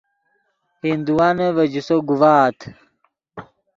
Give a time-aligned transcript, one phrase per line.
[0.91, 2.59] ہندوانے ڤے جوسو گوڤآت